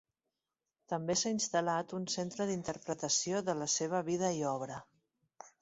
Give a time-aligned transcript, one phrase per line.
[0.93, 4.85] També s'ha instal·lat un centre d'interpretació de la seva vida i obra.